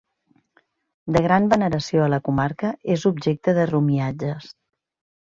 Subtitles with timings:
[1.17, 4.53] De gran veneració a la comarca, és objecte de romiatges.